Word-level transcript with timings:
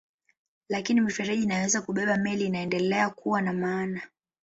Lakini 0.69 1.01
mifereji 1.01 1.43
inayoweza 1.43 1.81
kubeba 1.81 2.17
meli 2.17 2.45
inaendelea 2.45 3.09
kuwa 3.09 3.41
na 3.41 3.53
maana. 3.53 4.01